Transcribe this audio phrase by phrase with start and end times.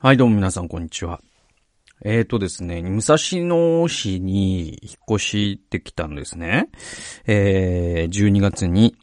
[0.00, 1.20] はい、どうも皆さん、こんにちは。
[2.04, 6.68] えーとですね、武蔵野市に引っ越してきたんですね。
[7.26, 8.94] えー、12月に。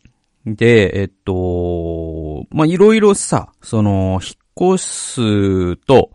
[0.46, 6.12] で、えっと、まあ、いろいろさ、その、引っ越すと、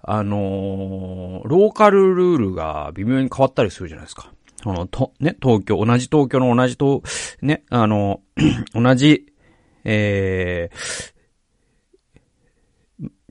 [0.00, 4.32] あのローカルルールが微妙に変わったりするじゃないですか。
[4.64, 7.02] あの、と、ね、東京、同じ東京の同じと、
[7.42, 8.22] ね、あの、
[8.72, 9.26] 同じ、
[9.84, 11.12] えー、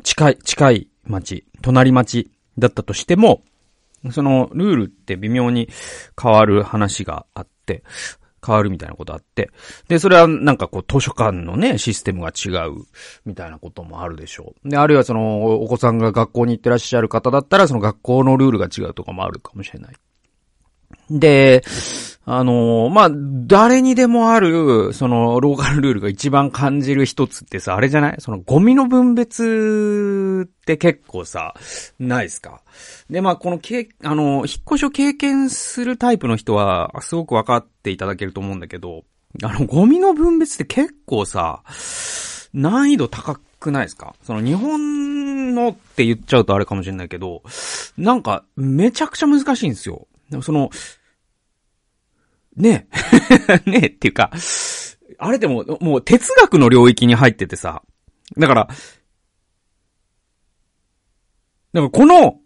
[0.03, 3.43] 近い、近い町、隣町だったとしても、
[4.11, 5.69] そのルールって微妙に
[6.19, 7.83] 変わる話があって、
[8.43, 9.51] 変わるみたいなことあって。
[9.87, 12.85] で、それはなんかこう図書館のね、システムが違う
[13.25, 14.69] みたいなこともあるでしょう。
[14.69, 19.95] で、あるいはそのお子さんが学校に行ってらっしゃる方だったら、その学校のルールが違うとかもあるかもしれない。
[21.11, 21.61] で、
[22.23, 28.15] あのまあ、誰にでもある、その、ローカルルールが一番感じる一つってさ、あれじゃない？
[28.19, 31.55] その、ゴミの分別って結構さ、
[31.97, 32.61] ないですか？
[33.09, 39.03] で、まあ、このけ、あの、引っ越しを経験するタイプの人は、すごく分かっていただけると思うんだけど、
[39.43, 41.63] あの、ゴミの分別って結構さ、
[42.53, 44.13] 難易度高くないですか？
[44.21, 47.41] その、日本のって言っちゃうとあれかもしれないけど、
[47.97, 50.07] なんか、めちゃくちゃ難しいんですよ。
[50.43, 50.69] その、
[52.55, 53.61] ねえ。
[53.69, 54.31] ねえっていうか、
[55.17, 57.83] あれでも、もう哲学の領域に入っててさ、
[58.37, 58.67] だから、
[61.73, 62.37] だからこの、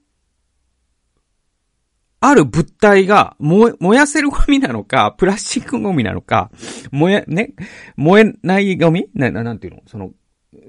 [2.20, 6.50] ある物体が燃、燃やせるゴミなのか、プラスチックゴミなのか、
[6.92, 7.53] 燃え、ね、
[7.97, 10.12] 燃えないゴミな、な、なんていうのその、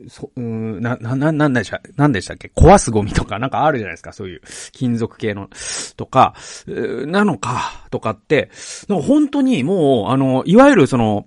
[0.09, 2.51] そ、うん、な、な、な、なんでした、なんでしたっけ？
[2.55, 4.41] 壊すゴミとかなんかあるじゃないですか、そういう
[4.73, 5.49] 金属系の、
[5.97, 6.35] とか、
[6.67, 8.51] なのか、とかって、
[8.89, 11.27] 本当にもう、あの、いわゆるその、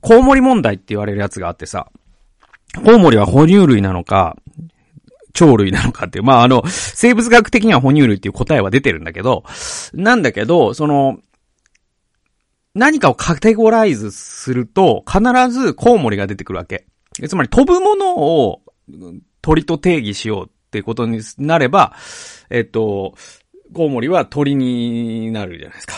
[0.00, 1.88] コウモリ問題って言われるやつがあってさ、
[2.84, 4.36] コウモリは哺乳類なのか、
[5.32, 9.44] 鳥類なのかっていう、まあ、あの、生物学的には哺乳類っていう答えは出てるんだけど、
[9.92, 11.18] なんだけど、その、
[12.74, 16.86] 何かをカテゴライズすると、必ずコウモリが出てくるわけ。
[17.28, 18.62] つまり飛ぶものを
[19.42, 21.94] 鳥と定義しようってことになれば、
[22.50, 23.14] えっと、
[23.72, 25.94] コウモリは鳥になるじゃないですか。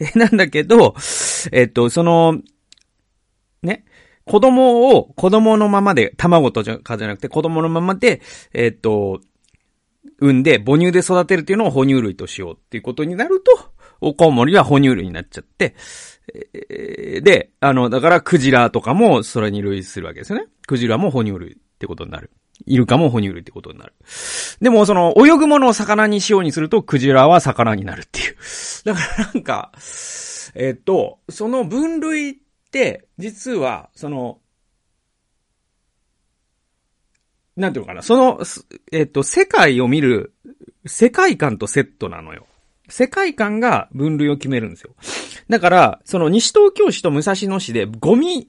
[0.18, 0.94] なんだけど、
[1.52, 2.40] えっと、その、
[3.62, 3.84] ね、
[4.24, 8.22] 子供を子供のままで、卵とかじゃなくて子供のままで、
[8.52, 9.20] えっと、
[10.18, 15.74] 産んで母乳で育てるっていうのを哺乳類としようっていうことになると、コウモリは哺乳類になっちゃって、
[17.22, 20.46] で、あの、だからクジラとかもそれに類するわけですよね。
[20.66, 22.30] クジラも哺乳類ってことになる。
[22.66, 23.94] イルカも哺乳類ってことになる。
[24.60, 28.36] でも、その、泳ぐものを魚にしようにすると、クジラは魚になるっていう。
[28.84, 29.72] だからなんか、
[30.54, 32.34] えっと、その分類っ
[32.70, 34.40] て、実は、その、
[37.56, 38.40] なんていうのかな、その、
[38.92, 40.34] えっと、世界を見る、
[40.86, 42.46] 世界観とセットなのよ。
[42.90, 44.94] 世界観が分類を決めるんですよ。
[45.48, 48.48] だから、その西東京市と武蔵野市でゴミ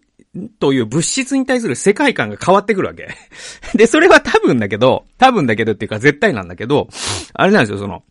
[0.59, 3.09] という物質に対する世界観が変わってくるわけ。
[3.75, 6.87] で、それは多分だけど、多分だけどっていうか絶対なんだけど、
[7.33, 8.03] あれなんですよ、その、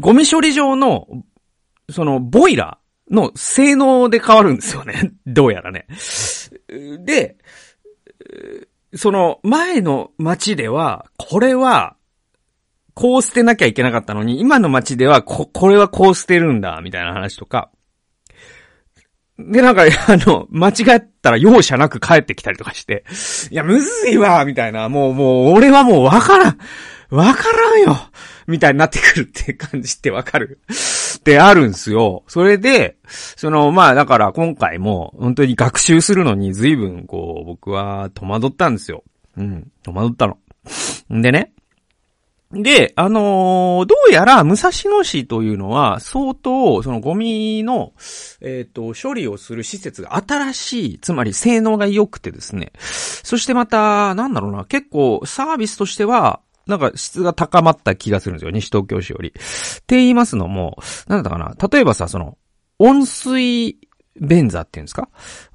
[0.00, 1.06] ゴミ処理場の、
[1.90, 5.12] その、ボイラーの性能で変わるんですよね。
[5.26, 5.86] どうやらね。
[7.00, 7.36] で、
[8.94, 11.96] その前の街では、これは、
[12.94, 17.70] こう捨てなきゃいけなかったのに、今の街では、こ、これはこう捨てるんだ、みたいな話とか。
[19.38, 23.04] で、なんか、 あの、間違ったら容赦なく帰ってきたりとかして、
[23.50, 26.58] いや、むずいわ、みたいな、もう、もう、俺はもうわからん、
[27.10, 27.96] わからんよ、
[28.46, 30.60] みたいになってくるって感じってわかる
[31.16, 32.22] ってあるんすよ。
[32.28, 39.02] それで、その、まあ、だから今回も、本当に学習するのに随分、こう、僕は戸惑ったんですよ。
[39.36, 40.38] うん、戸惑ったの。
[41.12, 41.52] んでね、
[42.62, 47.92] で、あのーどうやら、武蔵野市というのは、相当、そのゴミの、
[48.40, 52.72] えっ、と、処理をする施設が新しい、つまり性能が良くてですね。
[52.78, 59.28] そしてまた、なんだろうな、結構、サービスとしては、なんか質が高まった気がするんですよ、西東京市より。
[59.30, 59.32] っ
[59.86, 62.38] て言いますのも、なんだったかな、例えばさ、その、
[62.78, 63.78] 温水
[64.20, 65.08] 便座っていうんですか？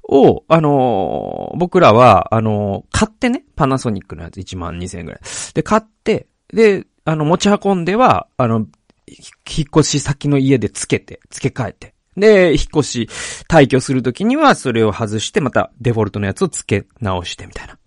[0.04, 5.20] を、あのー僕らは、あのー買ってね、パナソニックのやつ1万2000円ぐらい。
[5.54, 8.66] で、買って、で、あの、持ち運んでは、あの、
[9.06, 11.94] 引っ越し先の家で付けて、付け替えて。
[12.16, 13.08] で、引っ越し、
[13.48, 17.78] 退去するときには、それを外して、また、デフォルトのやつを付け直して、みたいな。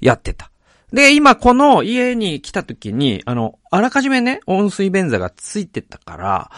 [0.00, 0.50] やってた。
[0.92, 6.50] で、今、この家に来たときに、あの、あらかじめね、温水便座がついてたから、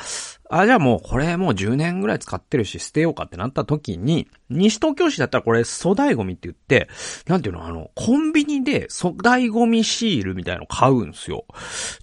[0.48, 6.88] あ、じゃあもうこれもう10年ぐらい使ってるし捨てようかってなった時に、西東京市だったらこれ粗大ゴミって言って、
[7.26, 11.44] なんていうのあの、コンビニで粗大ゴミシールみたいの買うんすよ。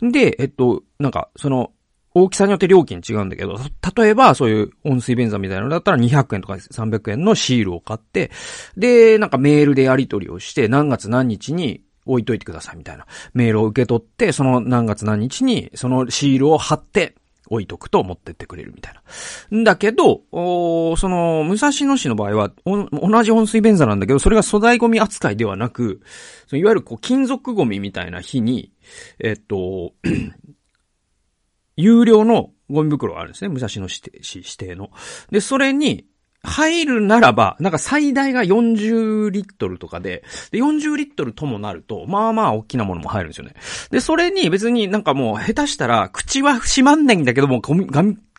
[0.01, 1.71] で、えっと、なんか、その、
[2.13, 3.59] 大きさによって料金違うんだけど、
[3.95, 8.31] 例えばそういう温水便座みたいなのだったら200円とか300円のシールを買って、
[8.75, 17.15] で、なんかメールでやり取りをして、何月何日に置いといてくださいみたいなメールを受け取って、その何月何日にそのシールを貼って
[17.49, 19.57] 置いとくと持ってってくれるみたいな。
[19.57, 26.01] んだけど、その、武蔵野市の場合は、同じ温水便座なんだけど、それが粗大ゴミ扱いではなく、
[26.47, 28.71] そのいわゆるこう、金属ゴミみたいな日に、
[29.19, 29.93] えっと、
[31.75, 33.49] 有料のゴミ袋があるんですね。
[33.49, 34.89] 武蔵野市指定の。
[35.31, 36.05] で、それに、
[36.47, 43.53] 入るならば、なんか最大が40リットルとかで、で、40リットルともなると、まあまあ大きなものも入るんですよね。
[43.91, 47.85] で、それに別になんかもう下手したら、口は閉まんないんだけども、ガム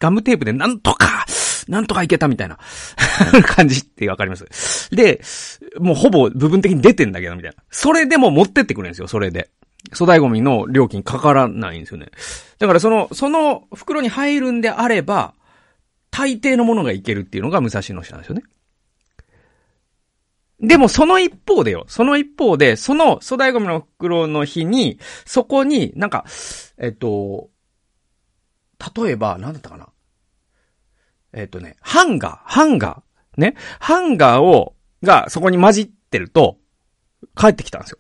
[0.00, 1.26] ガムテープでなんとか、
[1.68, 2.58] なんとかいけたみたいな
[3.46, 4.88] 感じってわかります？
[4.94, 5.20] で、
[5.78, 7.56] もうほぼ部分的に出てんだけどみたいな。
[7.70, 9.50] それでも持ってってくれるんですよ、それで。
[9.92, 12.08] 粗大ゴミの料金かからないんですよね。
[12.58, 15.34] だからその、その袋に入るんであれば、
[16.10, 18.42] 大抵のものがいけるっていうのが武蔵野市なんですよね。
[20.60, 26.24] でもその一方でよ、その一方で、その粗大ゴミの袋の日に、そこになんか、
[26.78, 27.48] えっと、
[28.96, 29.88] 例えば、なんだったかな。
[31.32, 36.58] えっとね、ハンガー、ハンガー、ね、ハンガーを、がそこに混じってると、
[37.36, 37.98] 帰ってきたんですよ。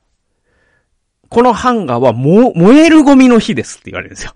[1.28, 4.34] このハンガーはも、燃えるゴミの日ですって言われるんですよ。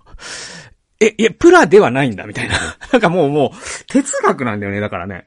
[1.03, 2.55] え、いや、プラではないんだ、みたいな。
[2.91, 5.25] なんかもう、もう、哲学なんだよね、だからね。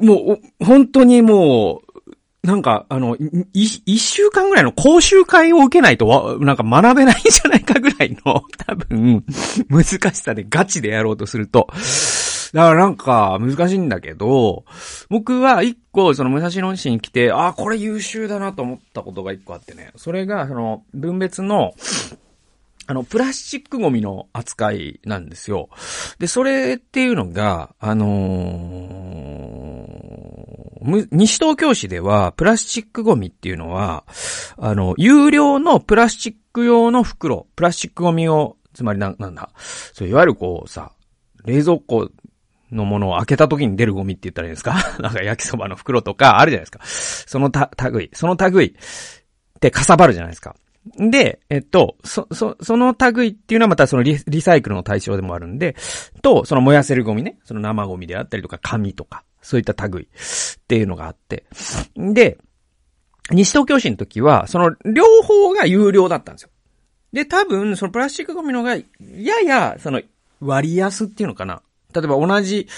[0.00, 3.16] もう、本当にもう、なんか、あの、
[3.52, 9.24] 一週間ぐらいの講習会を受けないとわなんか学べないんじゃないかぐらいの、 多分、
[9.68, 11.68] 難しさでガチでやろうとすると。
[12.52, 14.64] だからなんか、難しいんだけど、
[15.10, 19.90] 僕は一個、その武蔵野市に来て、ああ、これ優秀だなと思ったことが一個あってね。
[19.96, 21.74] それが、その、分別の、
[22.88, 25.68] あの、プラスチックゴミの扱いなんですよ。
[26.18, 34.04] で、それっていうのが、あのー、西東京市では、プラスチックゴミっていうのは、
[34.56, 40.92] あの、有料のプラスチック用の袋、プラスチックゴミを、つまりな、なんだ、そう、いわゆるこうさ、
[41.44, 42.10] 冷蔵庫
[42.70, 44.74] のものを開けた時に出るゴミって言ったらいいんですか？
[45.00, 46.70] なんか焼きそばの袋とかあるじゃないです
[47.24, 47.26] か。
[47.28, 48.72] そのた、類、その類っ
[49.60, 50.54] てかさばるじゃないですか。
[50.98, 55.76] で、えっと、そ、そ、その類っていうのはまたそのリリサイクルの対象でもあるんで、
[56.22, 60.08] と、その燃やせるゴミね、その生ゴミであったりとか紙とか、そういった類っ
[60.66, 61.44] ていうのがあって。
[61.96, 62.38] で、
[63.30, 66.50] 西東京市の時は、その両方が有料だったんですよ。
[67.12, 68.84] で、多分、そのプラスチックゴミのが、や
[69.44, 70.02] や、その、
[70.40, 71.62] 割安っていうのかな。
[71.94, 72.68] 例えば同じ、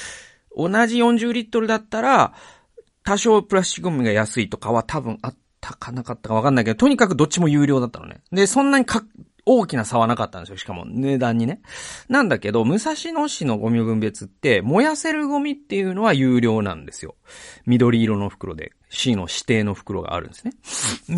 [0.56, 2.32] 同じ40リットルだったら、
[3.04, 5.36] 多少プラスチックゴミが安いとかは多分あっ
[5.68, 8.20] たかなかったかわかんないけど、とにかくどっちも有料だったのね。
[8.32, 9.02] で、そんなにか、
[9.48, 10.56] 大きな差はなかったんですよ。
[10.58, 11.60] しかも値段にね。
[12.08, 17.14] なんだけど、武蔵野市のゴミ分別って、燃やせるゴミっていうのは有料なんですよ。
[17.66, 18.72] 緑色の袋で。
[18.90, 20.52] 市の指定の袋があるんですね。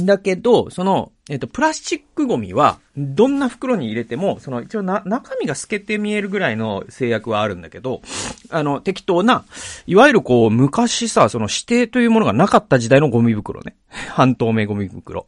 [0.05, 8.03] だけど、その、えっ、と、プラスチックゴミは、どんな袋に入れても、その、一応な、中身が透けて見えるぐらいの制約はあるんだけど、
[8.51, 9.45] あの、適当な、
[9.87, 13.77] いわゆるこう、昔さ、その指定というものがなかった時代のゴミ袋ね。
[14.09, 15.27] 半透明ゴミ袋。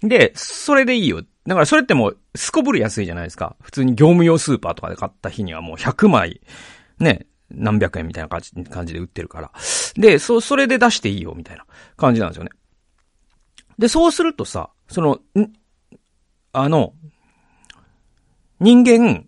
[0.00, 1.22] で、それでいいよ。
[1.46, 3.56] だからそれってもう、すこぶる安いじゃないですか。
[3.60, 6.40] 普通に業務用スーパーとかで買った日にはもう100枚、
[6.98, 9.52] ね、何百円みたいな感じ感じで売ってるから。
[9.94, 12.50] で、そ、それで出していいよ、みたいな感じなんですよね。
[13.78, 15.52] で、そうするとさ、その、ん、
[16.52, 16.94] あの、
[18.60, 19.26] 人間、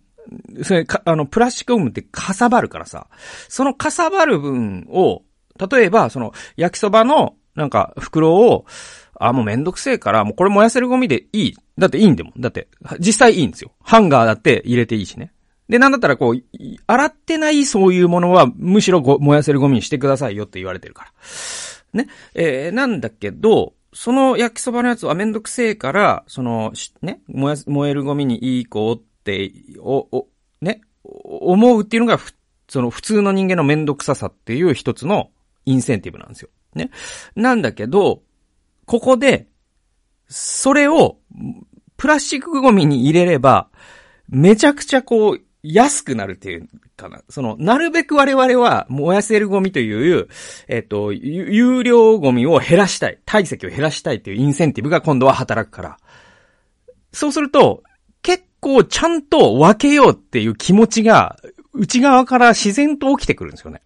[0.63, 3.07] それ、か、あの、プラスチックゴムってかさばるからさ、
[3.47, 5.21] そのかさばる分を、
[5.69, 8.65] 例えば、その、焼きそばの、なんか、袋を、
[9.19, 11.57] あ、もうめんどくせえから、もうこれ燃やせるゴミでいい。
[11.77, 12.31] だっていいんでも。
[12.37, 12.67] だって、
[12.99, 13.71] 実際いいんですよ。
[13.81, 15.31] ハンガーだって入れていいしね。
[15.69, 16.43] で、なんだったらこう、
[16.87, 21.03] 洗ってないそういうものは、むしろ燃やせるゴミにしてくださいよって言われてるか
[21.93, 22.03] ら。
[22.03, 22.07] ね。
[22.33, 30.27] えー、なんだけど、その焼きそばのやつはめんどくせえから、その、ね、燃や、燃えるゴミにいい子って、お、お、
[30.61, 32.19] ね、思うっていうのが、
[32.69, 35.31] その普通の人間のめんどくささっていう一つの
[35.65, 36.49] インセンティブなんですよ。
[36.75, 36.91] ね。
[37.35, 38.21] なんだけど、
[38.85, 39.47] ここで、
[40.29, 41.17] それを、
[41.97, 43.69] プラスチックゴミに入れれば、
[44.29, 47.21] めちゃくちゃこう、安くなるっていうかな。
[47.29, 50.27] その、なるべく我々は燃やせるゴミという、
[50.67, 53.19] えっと、有料ゴミを減らしたい。
[53.25, 55.97] 体積を減らしたいっていうインセンティブが今度は働くから。
[57.11, 57.83] そうすると、
[58.21, 61.37] 結構ちゃんと分けようっていう気持ちが
[61.73, 63.81] 内側から自然と起きてくるんですよね。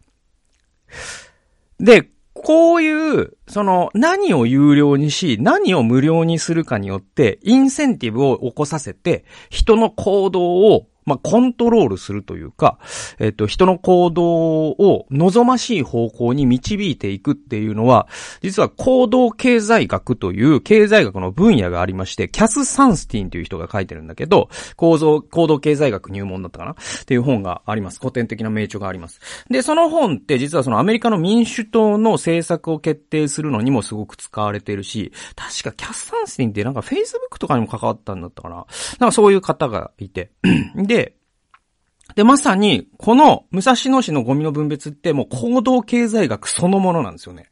[1.80, 2.10] で、
[2.44, 12.80] こういう、その、何を有料にし、何を無料にするかによって、インセンティブを起こさせて、人の行動をまあ、コントロールするというか、
[13.20, 14.26] えっと、人の行動
[14.70, 18.08] を望ましい方向に導いていくっていうのは、
[18.42, 26.72] 実は行動経済学という経済学の分野がありまして、キャス・サンスティンという人が書いてるんだけど、構造、行動経済学入門だったかな？
[26.72, 28.00] っていう本があります。
[28.00, 29.20] 古典的な名著があります。
[29.50, 38.66] で、その本って実はそのアメリカの民主党の政策を決定するのにもすごく使われてるし、確かキャス・サンスティンってなんか Facebook とかにも関わったんだったかな？
[39.00, 40.32] なんかそういう方がいて。
[40.76, 41.01] で、
[42.16, 47.48] で、まさに、この、武蔵野市のゴミの分別ってもう行動経済学そのものなんですよね。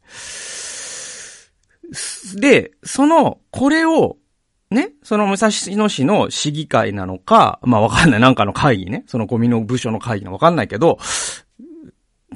[2.36, 4.16] で、その、これを、
[4.70, 10.98] ね、その武蔵野市の市議会なのか、まあわかんない、なんかの会議ね、そのゴミの部署の会議のわかんないけど、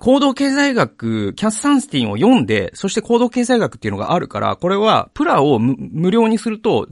[0.01, 6.89] 行動経済学、キャス・サンスティンを読んで、そして行動経済学っていうのがあるから、これは、プラを無料にすると、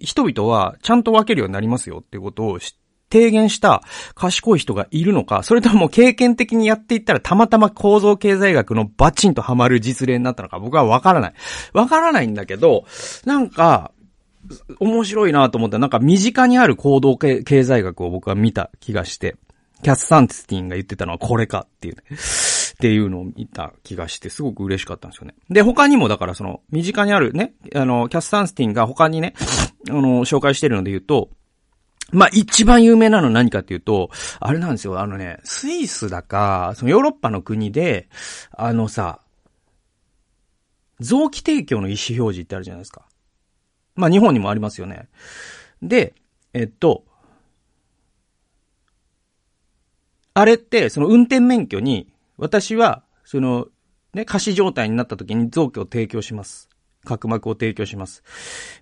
[0.00, 2.74] 人々はちゃんと分けるようになりますよっていうことを知
[3.10, 3.82] 提言した
[4.14, 11.34] 賢い人がいるのか、それとも経験的にやっていったらたまたま構造経済学のバチンとハマる実例になったのか、僕はわからない。
[11.72, 12.84] わからないんだけど、
[13.24, 13.92] なんか、
[14.78, 19.36] 面白いなと思った、なんか身近にある行動経済学を僕は見た気がして、
[19.82, 22.02] キャス・サンツティンが言ってたのはこれかっていうね。
[22.10, 25.34] っていうのを見た気がして、すごく嬉しかったんですよね。
[25.50, 29.34] で、他にもだからその、身近にあるね、あの、キャス・サンスティンが他にね、
[29.90, 31.28] あの、紹介してるので言うと、
[32.12, 38.08] まあ、一番有名なの何かっていうと、あれなんですよ、あのね、スイスだか、そのヨーロッパの国で、
[38.50, 39.20] あのさ、
[41.00, 43.06] 臓器提供の意思表示ってあるじゃないですか。
[43.94, 45.08] まあ、日本にもありますよね。
[45.82, 46.14] で、
[46.52, 47.04] えっと、
[50.34, 53.66] あれって、その運転免許に、私は、その、
[54.14, 56.68] ね、仮死状態になった時に臓器を提供します。
[57.04, 58.22] 角膜を提供します。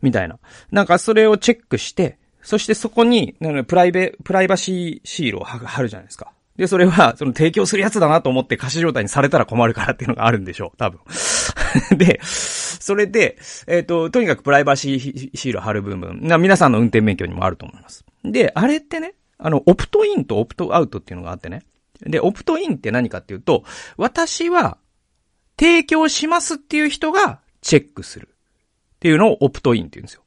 [0.03, 0.39] みたいな。
[0.71, 3.35] なんかそれをチェックして、そしてそこに、
[3.67, 6.33] プライベ、プライバシーシールを貼るじゃないですか。
[6.57, 11.01] で、それは、その提供するやつだなと思って貸し状態にされたら困るからっていうのがあるんでしょう、多分。
[11.97, 18.05] で、それで、えっ、ー、と、とにかくプライバシーシール貼る部分、な皆さんの運転免許にもあると思います。
[18.25, 21.63] で、あれってね、あの、オプトインとオプトアウトっていうのがあってね。
[22.01, 23.65] で、オプトインって何かっていうと、
[23.97, 24.79] 私は、
[25.59, 28.29] 提供しますっていう人がチェックする。
[28.97, 30.23] っていうのをオプトインって言うんですよ。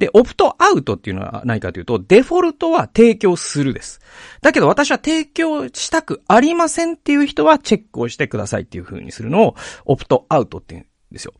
[0.00, 4.00] で、オプトアウトっていうのは何かというと、デフォルトは提供するです。
[4.40, 11.34] だけど私は提供したくありませんっていう人はチェックをしてくださいっていう風にするのを、オプトアウトって言うんですよ。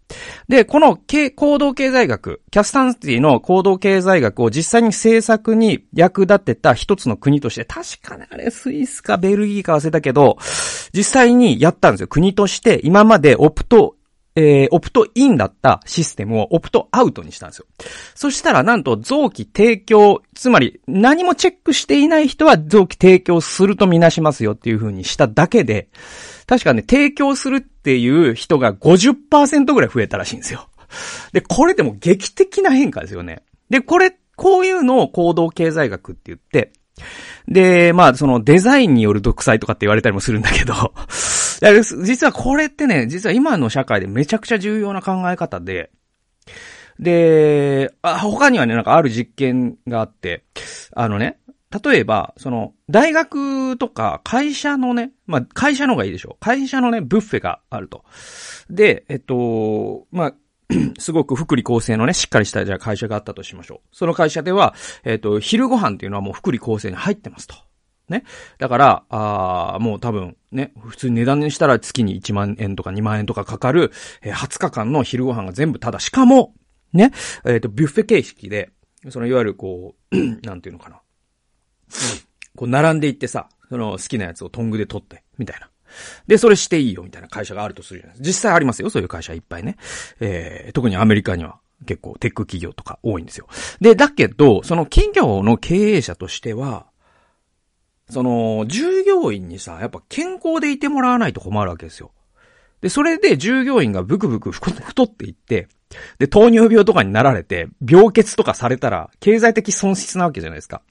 [0.49, 10.37] で、この行動経済学、キャスタンスティの行動経済学を実際に政策に役立てた一つの国として、確かね、あれスイスかベルギーか忘れたけど、
[10.93, 12.09] 実際にやったんですよ。
[12.09, 13.97] 国として今までオプト
[14.37, 17.67] えー、オプトインだったシステムをオプトアウトにしたんですよ。
[18.15, 25.89] そしたらなんと臓器提供、つまり何もチェックしていない人は臓器提供するとみなしますよっていう風にしただけで、
[26.47, 30.69] 確かね、提供するっていう人が50%ぐらい増えたらしいんですよ。
[31.33, 33.43] で、これでも劇的な変化ですよね。
[33.69, 36.73] で、これ、こういうのを行動経済学って言って、
[37.49, 40.75] で、まあ、そのデザインによる独裁とかって言われたりもするんだけど、
[41.61, 45.91] 実はこれってね、実は今の社会でめちゃくちゃ重要な考え方で、
[46.99, 50.45] で、あ他にはね、なんかある実験があって、
[50.95, 51.39] あのね、
[51.85, 56.37] 例えば、その、大学とか会社のね、まあ、会社の方がいいでしょう。
[56.41, 58.05] 会社のね、ブッフェがあると。
[58.69, 60.35] で、えっと、まあ、
[60.99, 63.97] すごく福利厚生のね、しっかりしたじゃあ会社があったとしましょう。
[63.97, 64.75] その会社では、
[65.05, 67.55] えっ、と、昼ご飯っていうのはもう福利厚生に入ってますと。
[68.11, 68.25] ね。
[68.59, 76.01] だから、あもう多分ね、普通に値段にしたら月に1万円とか2万円とかかかる、えー、20日間の昼ご飯が全部ただ。
[76.01, 76.55] しかも、
[76.93, 77.13] ね、
[77.45, 78.71] えっ、ー、と、ビュッフェ形式で、
[79.09, 81.01] そのいわゆるこう、 なんていうのかな。
[82.57, 85.71] こう並んでいってさ、その好きなやつをトングで取って、みたいな。
[86.27, 88.29] で、それしていいよみたいな会社があるとするじゃないですか。
[88.29, 89.77] 実際ありますよ、そういう会社いっぱいね。
[90.21, 93.49] えー、特にアメリカには結構テック企業とか多いんですよ。
[93.81, 96.87] で、だけど、その企業の経営者としては、
[98.11, 102.13] その、従業員にさ、やっぱ健康でいてもらわないと困るわけですよ。
[102.81, 105.69] で、それで従業員がブクブク太っていって、
[106.19, 110.83] で、糖尿病とかになられて、病欠とかされたら、経済的損失なわけじゃないですか。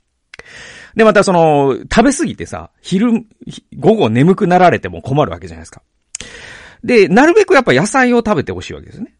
[0.95, 3.25] で、またその、食べ過ぎてさ、昼、
[3.77, 5.81] 午後眠くなられても困るわけじゃないですか。
[6.83, 9.13] で、なるべくやっぱ野菜を食べてほしいわけですね。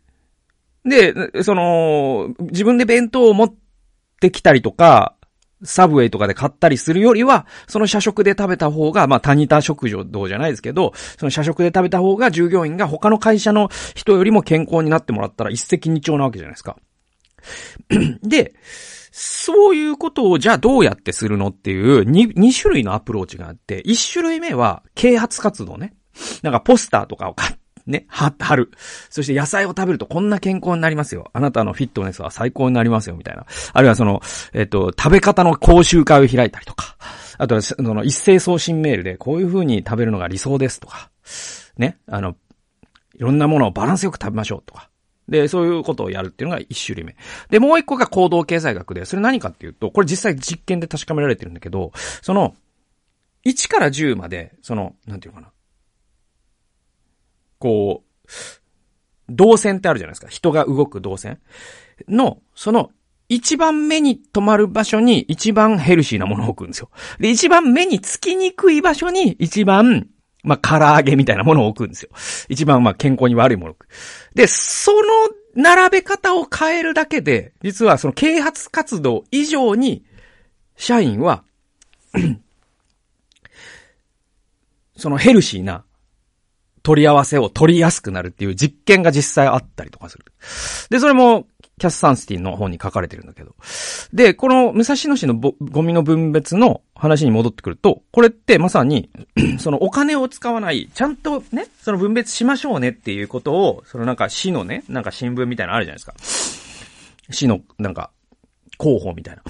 [0.86, 3.54] で、その、自分で弁当を持っ
[4.20, 5.16] てきたりとか、
[5.64, 16.78] サブウェイとかで買ったりするよりは、その社食で食べた方が、まあ、タニタ食場どうじゃないですけど、その社食で食べた方が従業員が他の会社の人よりも健康になってもらったら一石二鳥なわけじゃないですか。
[18.24, 18.54] で、
[19.12, 25.94] そういうことをじゃあどうやってするのっていう2、2種類のアプローチがあって、1種類目は啓発活動ね。
[26.42, 27.59] なんかポスターとかを買っ
[27.90, 28.72] ね、貼る。
[29.10, 31.32] そして野菜を食べるとこんな健康になりますよ。
[31.34, 33.46] あなたのフィットネスは最高になりますよ、みたいな。
[33.74, 34.22] あるいはその、
[34.54, 36.96] えっと、食べ方の講習会を開いたりとか。
[37.40, 41.10] あとは、その、一斉送信メールで、こういう風に食べるのが理想ですとか。
[41.78, 42.36] ね、あの、
[43.16, 44.90] いろんなものをバランスよく食べましょうとか。
[45.30, 47.16] で、そういうことをやるっていうのが一種類目。
[47.50, 51.92] で、もう一個が行動経済学で、それ何かっていうと、これ実際実験で確かめられてるんだけど、
[52.22, 52.56] その、
[53.46, 55.52] 1から10まで、その、なんていうかな。
[57.60, 58.30] こう、
[59.30, 60.28] 動線ってあるじゃないですか。
[60.28, 61.40] 人が動く動線
[62.08, 62.92] の、その、
[63.32, 66.90] 一番目に止まる場所に一番ヘルシーなものを置くんですよ。
[67.20, 70.08] で、一番目につきにくい場所に一番、
[70.44, 72.10] まあ、唐揚げみたいなものを置くんですよ。
[72.50, 73.90] 一番、ま、健康に悪いものを置く。
[74.34, 75.02] で、その
[75.56, 80.04] 並べ方を変えるだけで、実はその啓発活動以上に、
[80.76, 81.44] 社員は
[84.96, 85.84] そのヘルシーな
[86.90, 90.26] 取り合わせを取りやすくなるっていう実験が実際あったりとかする。
[90.90, 91.46] で、それも、
[91.78, 93.54] キャス・サンスティンの本に書かれてるんだけど。
[94.12, 99.12] で、この武蔵野市のゴミの分別の話に戻ってくると、これってまさに
[99.60, 106.16] そのお金を使わない、ちゃんとね、その分別しましょうねっていうことを、そのなんか市のね、なんか新聞みたいなのあるじゃないですか。
[107.32, 108.10] 市のなんか、
[108.82, 109.44] 広報みたいな。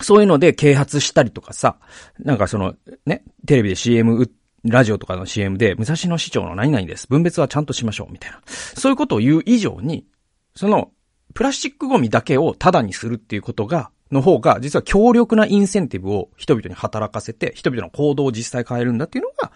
[0.00, 1.76] そういうので啓発したりとかさ、
[2.18, 2.74] なんかその、
[3.04, 7.08] ね、テレビで CM 打って、ラジオとかの CM で、武蔵野市長の何々です。
[7.08, 8.12] 分別はちゃんとしましょう。
[8.12, 8.40] みたいな。
[8.46, 10.06] そういうことを言う以上に、
[10.54, 10.92] その、
[11.34, 19.52] プラスチックゴミだけをタダにするっていうことが、の方が、実は強力なインセンティブを人々に働かせて、人々の行動を実際変えるんだっていうのが、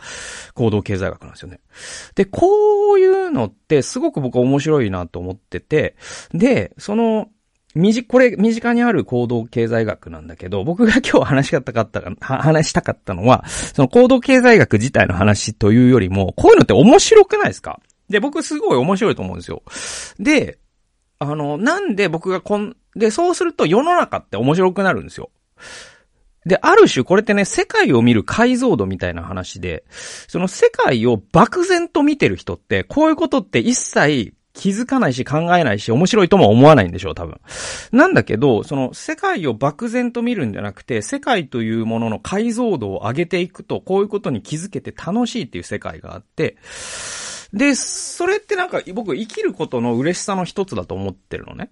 [0.55, 1.61] 行動経済学なんですよね。
[2.15, 5.95] で、こういうのってすごく僕は面白いなと思ってて、
[6.33, 7.29] で、その、
[7.76, 17.79] みじ、これ、身近にある行動経済学なんだけど、僕が今日話したかった話したかったのは、その行動経済学自体の話というよりも、こういうのって面白くないですか？
[18.09, 19.62] で、僕すごい面白いと思うんですよ。
[20.18, 20.59] で、
[21.18, 25.31] あの、なんで僕がこん、で、そうすると世の中って面白くなるんですよ。
[26.46, 37.38] で、ある種これってね、世界を見る解像度みたいな話で、その世界を漠然と見てる人って、こういうことって一切気づかないし考えないし面白いとも思わないんでしょう、多分。
[37.92, 46.57] なんだけど、その世界を漠然と見るんじゃなくて、世界というものの解像度を上げていくと、こういうことに気づけて楽しいっていう世界があって、
[47.53, 51.71] で、それってなんか僕生きることの嬉しさの一つだと思ってるのね。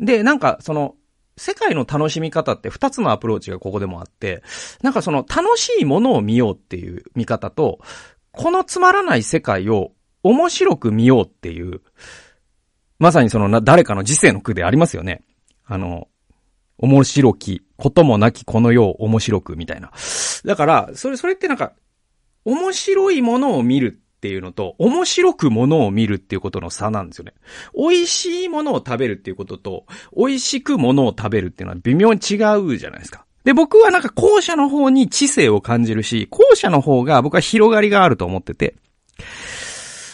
[0.00, 0.96] で、なんかその、
[1.36, 4.42] 世界の楽しみ方って二つのアプローチがここでもあって、
[4.82, 7.78] なんかその楽しいものを見ようっていう見方と、
[8.32, 11.80] このつまらない世界を面白く見ようっていう、
[12.98, 15.22] まさにその、誰かの時世の句でありますよね。
[15.64, 16.08] あの、
[16.78, 19.90] 面白き、こともなきこの世を面白くみたいな。
[20.44, 21.72] だから、それ、それってなんか、
[22.44, 27.34] 面白いものを見るっていうのと、面白くものを見るっていうことの差なんですよね。
[27.74, 33.24] 美味しいものを食べるっていうことと、美味しくものを食べるっていうのは微妙に違うじゃないですか。
[33.44, 38.74] で、僕はなんか後者の方に知性を感じるし、後者の方が僕は広がりがあると思ってて、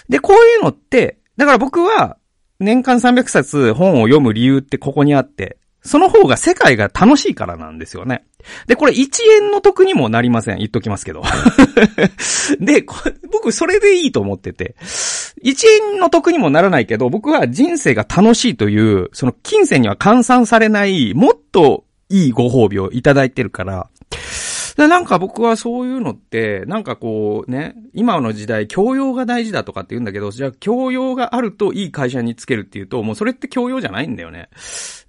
[0.09, 2.16] で、こういうのって、だから僕は、
[2.59, 8.25] 年間300冊本を読む理由ってここにあって、その方が世界が楽しいからなんですよね。
[8.66, 9.09] で、これ1
[9.42, 10.59] 円の得にもなりません。
[10.59, 11.23] 言っときますけど。
[12.61, 12.85] で、
[13.31, 14.75] 僕それでいいと思ってて。
[15.45, 23.88] 1円の得にもならないけど、僕は人生が楽しいという、その金銭には換算されない、もっといいご褒美をいただいてるから、
[24.77, 34.51] で、なんか僕はそういうのって、なんかこうね、今の時代教養が大事だとかって言うんだけど、じゃあ教養があるといい会社につけるっていうと、もうそれって教養じゃないんだよね。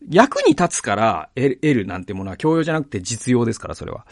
[0.10, 4.06] 役に立つから得るなんてものは教養じゃなくて実用ですから、それは。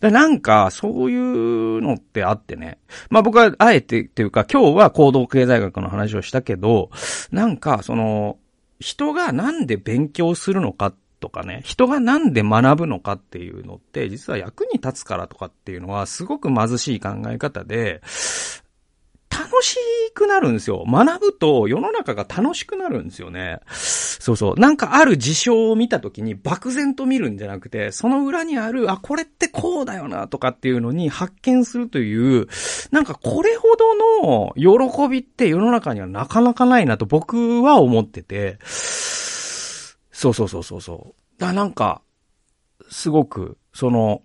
[0.00, 2.78] でなんか、そういうのってあってね。
[3.10, 6.90] まあ僕はあえてっていうか、今日は行動経済学の話をしたけど、
[7.30, 8.38] なんか、その、
[8.80, 18.02] 人がなんで勉強するのかっとかね、人がなんで学ぶのかっていうのって、実は役に立つからとかっていうのは、すごく貧しい考え方で、
[19.30, 19.78] 楽し
[20.14, 20.84] くなるんですよ。
[20.86, 23.60] 学ぶと世の中が楽しくなるんですよね。
[23.70, 24.60] そうそう。
[24.60, 32.48] なんかある事象を見た時に漠然と見るんじゃなくて、その裏にある、あ、これってこうだよなとかっていうのに発見するという、
[32.90, 38.58] なんかこれほどの喜びって世の中にはなかなかないなと僕は思ってて、
[40.24, 41.40] そうそうそうそうそう。
[41.40, 42.00] だなんか、
[42.90, 44.22] すごく、その、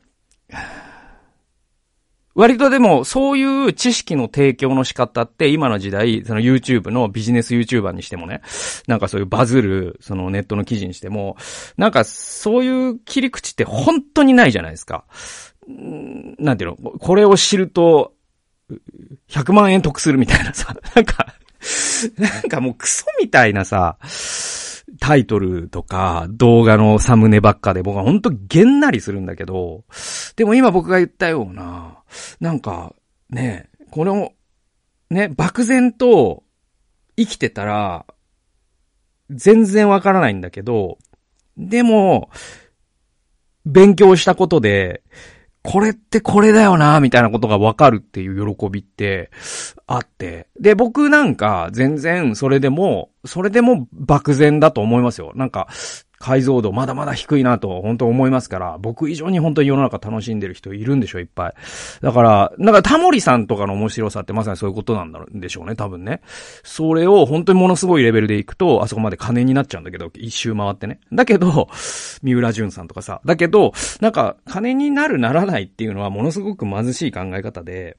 [2.36, 8.42] 割とでも、そういう知識の提供の仕方って、今の時代、その YouTube のビジネス YouTuber にしてもね、
[8.88, 11.36] なんかそういうバズる、そのネットの記事にしても、
[11.76, 15.04] なんかそういう切り口って本当にないじゃないですか。
[15.68, 18.14] なんていうのこれを知ると、
[19.28, 21.36] 100万円得するみたいなさ、なんか、
[22.18, 23.98] なんかもうクソみたいなさ、
[25.00, 29.84] タイトルとか動画のサムネばっかで僕はほんとげんなりするんだけど、
[30.36, 32.04] でも今僕が言ったような、
[32.40, 32.94] なんか、
[33.30, 34.32] ね、この、
[35.10, 36.44] ね、漠然と
[37.18, 38.06] 生きてたら、
[39.30, 40.98] 全然わからないんだけど、
[41.58, 42.30] でも、
[43.66, 45.04] 勉強したことで、
[45.63, 49.30] これってこれだよな、みたいなことがわかるっていう喜びって
[49.88, 50.48] あって。
[50.60, 55.34] で、僕なんか全然それでも、それでも漠然だと思いますよ。
[55.36, 55.67] なんか、
[56.20, 61.54] 解像度まだまだ低いなと本当思いますから、僕以上に本当に世の中楽しんでる人いるんでしょ、いっぱい。
[62.02, 66.22] だから、なんかタモリさんとかの面白さってまさにそういうことなんでしょうね、多分ね。
[66.64, 71.00] それを本当にものすごいレベルでいくと、あそこまで金になっちゃうんだけど、一周回ってね。
[71.14, 71.70] だけど、
[72.22, 73.22] 三浦淳さんとかさ。
[73.24, 77.98] だけど、なんか、金になるならないっていうのはものすごく貧しい考え方で、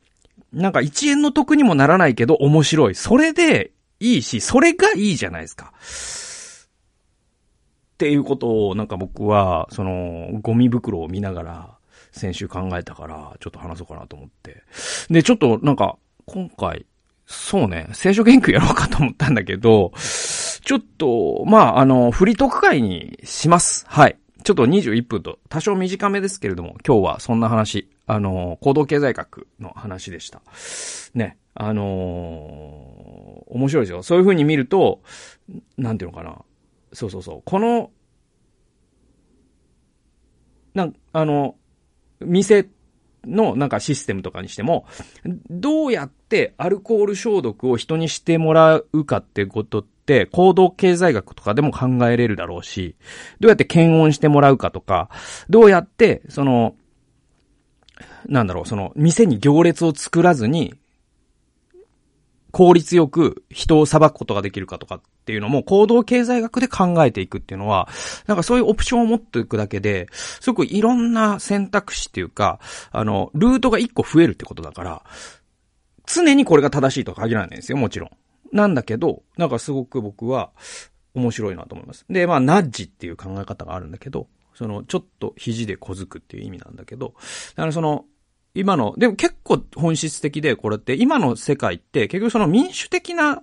[0.53, 2.95] なんか一円の得にもならないけど面白い。
[2.95, 5.73] それでいいし、それがいいじゃないですか。
[8.01, 11.79] っていうことを、なんか僕は、その、ゴミ袋を見ながら、
[12.13, 14.63] 先週考えたから、ちょっと話そうかなと思って。
[15.11, 16.87] で、ちょっとなんか、今回、
[17.27, 23.85] そうね、聖書研究やろうかと思ったんだけど、ちょっと、まあ、あの、フリートーク会にします。
[23.87, 24.17] はい。
[24.45, 30.41] ちょっと21分と、多少短めですけれども、今日はそんな話、あの、行動経済学の話でした。
[31.13, 31.37] ね。
[31.53, 34.03] あのー、面白いですよ。
[34.03, 35.03] そういう風に見ると、
[35.77, 36.39] なんていうのかな。
[36.93, 37.43] そうそうそう。
[37.45, 37.91] この、
[40.75, 41.57] なん、あの、
[42.21, 42.69] 店
[43.27, 44.87] のなんかシステムとかにしても、
[45.49, 52.97] どうやってアルコール消毒を人にしてもらうかってことって、行動経済学とかでも考えれるだろうし、
[53.41, 55.11] どうやって検温してもらうかとか、
[55.49, 56.75] どうやって、その、
[58.27, 60.75] なんだろう、その、店に行列を作らずに、
[62.53, 65.01] 効率よく人を裁くことができるかとかっ
[65.31, 67.89] っていうのも行動経済学で考えていくっていうのは、
[68.27, 72.59] なんかそういうオプションを持っていくだけで、すごくいろんな選択肢っていうか、
[72.91, 75.03] あの、ルートが一個増えるってことだから、
[76.05, 78.11] 常にこれが正しいとは限らないんですよ、もちろん。
[78.53, 80.51] なんだけど、なんかすごく僕は
[81.15, 82.05] 面白いなと思います。
[82.11, 87.15] で、まあ、ナッジっていう考え方があるんだけど、その、ちょっと肘で小づくっていう意味なんだけど、
[87.55, 88.05] だからその、
[88.53, 93.43] 今の、でも結構本質的で、これって、今の世界って結局その民主的な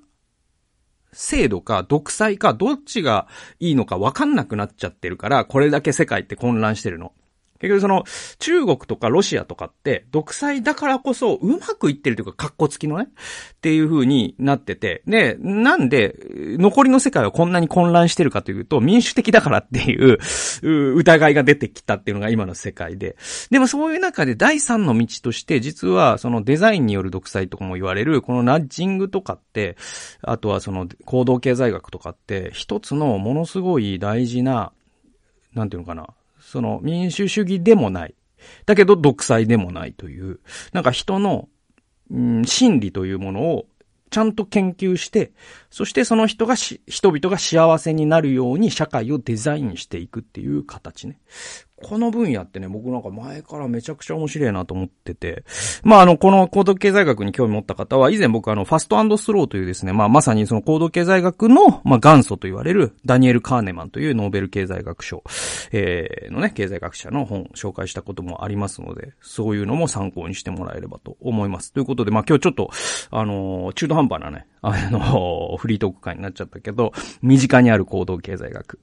[1.13, 3.27] 制度か独裁かどっちが
[3.59, 7.13] いいのかわかんなくなっちゃってるから、これだけ世界って混乱してるの。
[7.59, 8.03] 結局その、
[8.39, 16.15] 中国とかロシアとかって、独裁だからこそ、うまくいってるというか、格好付きのね、っていう風になってて、で、なんで、
[16.59, 20.17] 残りの世界はこんなに混乱してるかというと、民主的だからっていう、
[20.97, 23.17] 疑いが出てきたっていうのが今の世界で。
[23.51, 29.77] でもそういう中で第三の道として、実は、そのデザインによる独裁とかも言われる、このナッジングとかって、
[30.21, 34.71] あとはその行動経済学とかって、一つのものすごい大事な、
[35.53, 36.07] なんていうのかな、
[36.47, 38.15] その民主主義でもない。
[38.65, 40.39] だけど独裁でもないという、
[40.71, 41.49] なんか人の、
[42.09, 43.65] うん、心理というものを
[44.11, 45.33] ちゃんと研究して、
[45.69, 51.19] そしてその人がし、人々が幸せになるように社会をデザインしていくっていう形ね。
[51.83, 55.43] この分野ってね、僕なんか前からめちゃくちゃ面白いなと思ってて、
[55.83, 65.23] まあ、あの、この行動経済学に興味持った方は、以前僕あの、ファストスローというですね、まあ、まさにその行動経済学の、まあ、元祖と言われる、ダニエル・カーネマンというノーベル経済学賞、
[65.71, 71.73] えー、のね、経済学者の本紹介したこともありますので、そういうのも参考にしてもらえればと思います。
[71.73, 72.71] ということで、まあ、今日ちょっと、
[73.11, 78.79] あのー、中途半端なね、あの、 フリートーク会になっちゃったけど、身近にある行動経済学、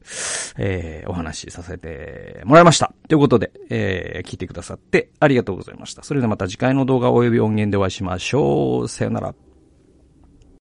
[0.59, 2.84] えー、お話しさせてもらいました。
[3.09, 6.03] ということで、えー、聞いてくださってありがとうございました。
[6.03, 8.89] それではまた次回の動画及び音源でお会いしましょう。
[8.89, 9.35] さよなら。